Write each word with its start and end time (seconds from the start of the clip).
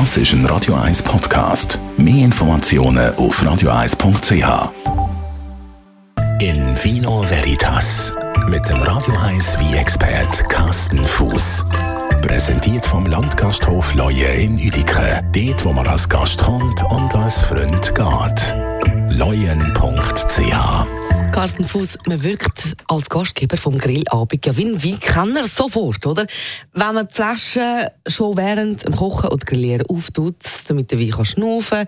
Das 0.00 0.16
ist 0.16 0.32
ein 0.32 0.44
Radio 0.46 0.74
1 0.74 1.04
Podcast. 1.04 1.78
Mehr 1.96 2.24
Informationen 2.24 3.14
auf 3.14 3.40
radio1.ch. 3.40 4.72
In 6.40 6.76
Vino 6.82 7.22
Veritas 7.22 8.12
mit 8.48 8.68
dem 8.68 8.78
Radio 8.78 9.14
1 9.14 9.56
wie 9.60 9.76
expert 9.76 10.48
Carsten 10.48 11.06
Fuß. 11.06 11.64
Präsentiert 12.22 12.84
vom 12.84 13.06
Landgasthof 13.06 13.94
Leue 13.94 14.26
in 14.34 14.56
Uedike. 14.56 15.22
Dort, 15.30 15.64
wo 15.64 15.72
man 15.72 15.86
als 15.86 16.08
Gast 16.08 16.42
kommt 16.42 16.82
und 16.90 17.14
als 17.14 17.42
Freund 17.42 17.94
geht. 17.94 18.56
Leuen.ch 19.16 20.73
Carsten 21.34 21.64
Fuß, 21.64 21.98
man 22.06 22.22
wirkt 22.22 22.76
als 22.86 23.10
Gastgeber 23.10 23.56
vom 23.56 23.76
Grillabend 23.76 24.46
ja 24.46 24.56
wie 24.56 24.66
ein 24.66 24.84
Weinkenner 24.84 25.42
sofort, 25.42 26.06
oder? 26.06 26.28
Wenn 26.74 26.94
man 26.94 27.08
die 27.08 27.12
Flasche 27.12 27.90
schon 28.06 28.36
während 28.36 28.86
dem 28.86 28.94
Kochen 28.94 29.30
oder 29.30 29.44
Grillieren 29.44 29.84
auftut, 29.88 30.36
damit 30.68 30.92
der 30.92 31.00
Wein 31.00 31.10
kann 31.10 31.24
schnaufen 31.24 31.86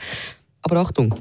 Aber 0.63 0.81
Achtung, 0.81 1.15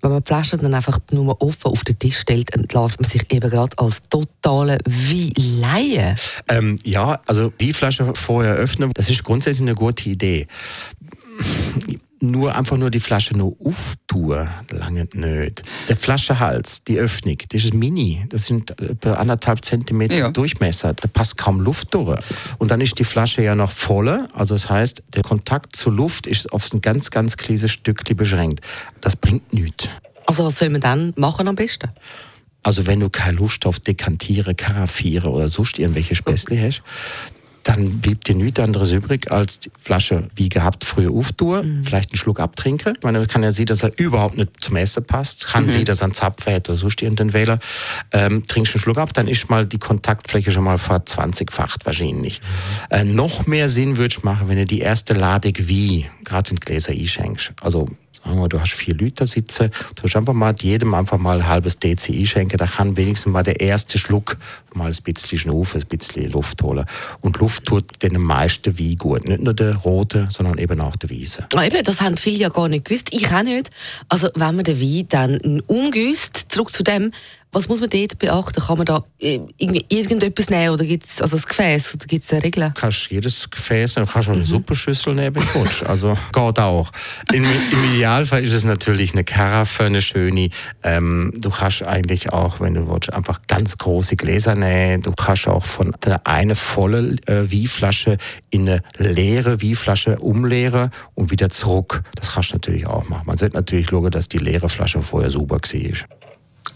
wenn 0.00 0.12
man 0.12 0.22
die 0.22 0.28
Flasche 0.28 0.56
dann 0.58 0.74
einfach 0.74 1.00
nur 1.10 1.42
offen 1.42 1.72
auf 1.72 1.82
den 1.82 1.98
Tisch 1.98 2.18
stellt, 2.18 2.54
entlarvt 2.54 3.00
man 3.00 3.10
sich 3.10 3.22
eben 3.32 3.50
gerade 3.50 3.76
als 3.78 4.00
totale 4.08 4.78
Weinleihe. 4.84 6.14
Ähm, 6.46 6.78
ja, 6.84 7.20
also 7.26 7.52
die 7.60 7.72
vorher 7.72 8.54
öffnen, 8.54 8.92
das 8.94 9.10
ist 9.10 9.24
grundsätzlich 9.24 9.62
eine 9.62 9.74
gute 9.74 10.08
Idee 10.08 10.46
nur 12.20 12.54
einfach 12.54 12.76
nur 12.76 12.90
die 12.90 13.00
Flasche 13.00 13.36
nur 13.36 13.56
auftun, 13.64 14.48
lange 14.70 15.08
nicht. 15.12 15.62
Der 15.88 15.96
Flaschenhals, 15.96 16.84
die 16.84 16.98
Öffnung, 16.98 17.38
das 17.50 17.64
ist 17.64 17.74
mini. 17.74 18.24
Das 18.28 18.46
sind 18.46 18.78
etwa 18.80 19.14
anderthalb 19.14 19.64
Zentimeter 19.64 20.16
ja. 20.16 20.30
Durchmesser. 20.30 20.94
Da 20.94 21.08
passt 21.08 21.36
kaum 21.36 21.60
Luft 21.60 21.94
durch. 21.94 22.18
Und 22.58 22.70
dann 22.70 22.80
ist 22.80 22.98
die 22.98 23.04
Flasche 23.04 23.42
ja 23.42 23.54
noch 23.54 23.70
voll. 23.70 24.26
Also 24.32 24.54
das 24.54 24.70
heißt, 24.70 25.02
der 25.14 25.22
Kontakt 25.22 25.76
zur 25.76 25.92
Luft 25.92 26.26
ist 26.26 26.52
auf 26.52 26.72
ein 26.72 26.80
ganz, 26.80 27.10
ganz 27.10 27.36
kleines 27.36 27.70
Stückchen 27.70 28.16
beschränkt. 28.16 28.64
Das 29.00 29.16
bringt 29.16 29.52
nichts. 29.52 29.88
Also 30.26 30.44
was 30.44 30.58
soll 30.58 30.70
man 30.70 30.80
dann 30.80 31.12
machen 31.16 31.48
am 31.48 31.54
besten? 31.54 31.90
Also 32.62 32.88
wenn 32.88 32.98
du 32.98 33.10
keine 33.10 33.36
Lust 33.36 33.64
auf 33.64 33.78
Dekantiere, 33.78 34.56
Karaffiere 34.56 35.30
oder 35.30 35.46
sonst 35.46 35.78
irgendwelche 35.78 36.16
Späßle 36.16 36.60
hast, 36.60 36.82
dann 37.68 38.00
blieb 38.00 38.24
dir 38.24 38.34
nichts 38.34 38.60
anderes 38.60 38.92
übrig, 38.92 39.32
als 39.32 39.58
die 39.58 39.70
Flasche 39.76 40.28
wie 40.36 40.48
gehabt 40.48 40.84
früher 40.84 41.10
auftun, 41.10 41.78
mhm. 41.78 41.84
vielleicht 41.84 42.12
einen 42.12 42.18
Schluck 42.18 42.38
abtrinken. 42.38 42.94
Ich 42.96 43.02
meine, 43.02 43.18
man 43.18 43.26
kann 43.26 43.42
ja 43.42 43.50
sehen, 43.50 43.66
dass 43.66 43.82
er 43.82 43.98
überhaupt 43.98 44.36
nicht 44.36 44.50
zum 44.60 44.76
Essen 44.76 45.04
passt. 45.04 45.48
Kann 45.48 45.64
mhm. 45.64 45.70
sehen, 45.70 45.84
dass 45.84 46.00
er 46.00 46.04
einen 46.04 46.14
Zapfen 46.14 46.52
hätte 46.52 46.72
oder 46.72 46.78
so 46.78 46.90
stehen 46.90 47.16
den 47.16 47.32
Wähler. 47.32 47.58
Ähm, 48.12 48.46
trinkst 48.46 48.74
einen 48.74 48.82
Schluck 48.82 48.98
ab, 48.98 49.12
dann 49.14 49.26
ist 49.26 49.50
mal 49.50 49.66
die 49.66 49.78
Kontaktfläche 49.78 50.52
schon 50.52 50.64
mal 50.64 50.78
verzwanzigfacht 50.78 51.86
wahrscheinlich. 51.86 52.40
Mhm. 52.40 52.96
Äh, 52.96 53.04
noch 53.04 53.46
mehr 53.46 53.68
Sinn 53.68 53.96
würde 53.96 54.14
ich 54.16 54.22
machen, 54.22 54.48
wenn 54.48 54.58
du 54.58 54.64
die 54.64 54.80
erste 54.80 55.14
Ladung 55.14 55.54
wie 55.58 56.06
gerade 56.24 56.50
in 56.50 56.56
Gläser 56.56 56.92
einschenkst. 56.92 57.52
Also 57.62 57.86
du 58.48 58.60
hast 58.60 58.72
vier 58.72 58.94
Liter 58.94 59.26
sitzen, 59.26 59.70
du 59.94 60.02
hast 60.02 60.16
einfach 60.16 60.32
mal 60.32 60.54
jedem 60.58 60.94
einfach 60.94 61.18
mal 61.18 61.40
ein 61.40 61.46
halbes 61.46 61.78
DCI 61.78 62.26
schenken, 62.26 62.56
da 62.56 62.66
kann 62.66 62.96
wenigstens 62.96 63.32
mal 63.32 63.42
der 63.42 63.60
erste 63.60 63.98
Schluck 63.98 64.36
mal 64.76 64.90
ein 64.90 65.02
bisschen 65.02 65.38
schnaufen, 65.38 65.82
ein 65.82 65.88
bisschen 65.88 66.30
Luft 66.30 66.62
holen. 66.62 66.84
Und 67.20 67.38
Luft 67.38 67.64
tut 67.64 68.02
den 68.02 68.20
meisten 68.20 68.78
Wein 68.78 68.96
gut. 68.96 69.28
Nicht 69.28 69.42
nur 69.42 69.54
der 69.54 69.76
rote, 69.76 70.28
sondern 70.30 70.58
eben 70.58 70.80
auch 70.80 70.96
der 70.96 71.10
weiße. 71.10 71.46
Ah, 71.54 71.64
eben, 71.64 71.82
das 71.82 72.00
haben 72.00 72.16
viele 72.16 72.38
ja 72.38 72.48
gar 72.48 72.68
nicht 72.68 72.84
gewusst. 72.84 73.08
Ich 73.12 73.30
auch 73.32 73.42
nicht. 73.42 73.70
Also, 74.08 74.28
wenn 74.34 74.56
man 74.56 74.64
den 74.64 74.80
Wein 74.80 75.06
dann 75.08 75.60
umgüsst, 75.66 76.46
zurück 76.50 76.72
zu 76.72 76.82
dem, 76.82 77.12
was 77.56 77.68
muss 77.68 77.80
man 77.80 77.88
dort 77.88 78.18
beachten? 78.18 78.60
Kann 78.60 78.76
man 78.76 78.84
da 78.84 79.02
äh, 79.18 79.40
irgendwie 79.56 79.86
irgendetwas 79.88 80.50
nehmen 80.50 80.74
oder 80.74 80.84
gibt 80.84 81.06
es 81.06 81.22
also 81.22 81.36
das 81.36 81.46
Gefäß 81.46 81.94
oder 81.94 82.04
gibt 82.04 82.24
es 82.24 82.30
eine 82.30 82.42
Regel? 82.42 82.64
Du 82.64 82.80
kannst 82.80 83.10
jedes 83.10 83.50
Gefäß 83.50 83.96
nehmen, 83.96 84.06
du 84.06 84.12
kannst 84.12 84.28
auch 84.28 84.34
eine 84.34 84.42
mhm. 84.42 84.46
Suppenschüssel 84.46 85.14
nehmen, 85.14 85.42
Also 85.86 86.18
geht 86.34 86.58
auch. 86.58 86.92
Im, 87.32 87.44
Im, 87.44 87.94
Idealfall 87.94 88.44
ist 88.44 88.52
es 88.52 88.64
natürlich 88.64 89.12
eine 89.12 89.24
Karaffe, 89.24 89.84
eine 89.84 90.02
schöne. 90.02 90.50
Ähm, 90.82 91.32
du 91.34 91.48
kannst 91.48 91.82
eigentlich 91.82 92.30
auch, 92.30 92.60
wenn 92.60 92.74
du 92.74 92.90
willst, 92.90 93.10
einfach 93.14 93.40
ganz 93.46 93.78
große 93.78 94.16
Gläser 94.16 94.54
nehmen. 94.54 94.65
Du 95.02 95.12
kannst 95.12 95.48
auch 95.48 95.64
von 95.64 95.94
einer 96.04 96.26
eine 96.26 96.54
volle 96.56 97.16
äh, 97.26 97.50
Wieflasche 97.50 98.18
in 98.50 98.68
eine 98.68 98.82
leere 98.98 99.60
Wieflasche 99.60 100.18
umleeren 100.18 100.90
und 101.14 101.30
wieder 101.30 101.50
zurück. 101.50 102.02
Das 102.14 102.32
kannst 102.32 102.50
du 102.50 102.56
natürlich 102.56 102.86
auch 102.86 103.08
machen. 103.08 103.26
Man 103.26 103.36
sollte 103.36 103.56
natürlich 103.56 103.88
schauen, 103.88 104.10
dass 104.10 104.28
die 104.28 104.38
leere 104.38 104.68
Flasche 104.68 105.02
vorher 105.02 105.30
super 105.30 105.56
war. 105.56 106.16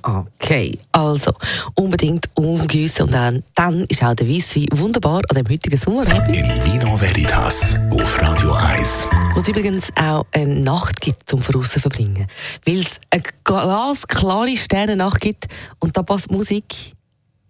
Okay, 0.02 0.78
also 0.92 1.32
unbedingt 1.74 2.30
umgießen 2.34 3.04
und 3.04 3.12
dann, 3.12 3.42
dann 3.54 3.84
ist 3.88 4.02
auch 4.02 4.14
der 4.14 4.28
Weisswein 4.28 4.66
wunderbar 4.72 5.20
an 5.28 5.36
dem 5.36 5.48
heutigen 5.48 5.76
Sommerabend. 5.76 6.34
In 6.34 6.46
Vino 6.64 6.98
Veritas 6.98 7.76
auf 7.90 8.20
Radio 8.22 8.52
1. 8.52 9.08
Wo 9.34 9.40
es 9.40 9.48
übrigens 9.48 9.88
auch 9.96 10.24
eine 10.32 10.60
Nacht 10.60 11.00
gibt 11.00 11.28
zum 11.28 11.42
Voraus 11.42 11.72
verbringen. 11.72 12.26
Weil 12.64 12.80
es 12.80 13.00
eine 13.10 13.22
glasklare 13.44 14.56
Sternennacht 14.56 15.20
gibt 15.20 15.48
und 15.80 15.96
da 15.96 16.02
passt 16.02 16.30
Musik 16.30 16.94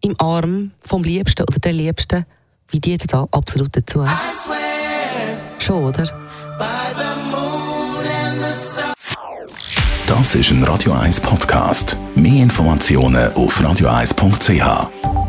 im 0.00 0.18
Arm 0.20 0.72
vom 0.80 1.02
Liebsten 1.02 1.42
oder 1.42 1.58
der 1.58 1.72
Liebsten, 1.72 2.26
wie 2.68 2.80
die 2.80 2.96
da 2.96 3.26
absolut 3.30 3.76
dazu. 3.76 4.06
Schon, 5.58 5.84
oder? 5.84 6.10
Das 10.06 10.34
ist 10.34 10.50
ein 10.50 10.64
Radio 10.64 10.92
1 10.92 11.20
Podcast. 11.20 11.96
Mehr 12.14 12.42
Informationen 12.42 13.32
auf 13.34 13.60
radio1.ch. 13.60 15.19